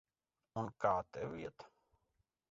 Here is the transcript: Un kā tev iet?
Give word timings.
Un 0.61 0.69
kā 0.85 0.93
tev 1.17 1.35
iet? 1.41 1.67